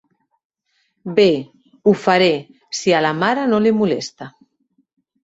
Bé, 1.19 1.25
ho 1.85 1.93
faré, 2.05 2.29
si 2.79 2.95
a 3.01 3.03
la 3.07 3.13
mare 3.19 3.45
no 3.53 3.61
li 3.67 3.75
molesta. 3.83 4.29